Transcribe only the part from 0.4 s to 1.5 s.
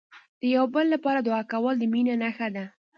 د یو بل لپاره دعا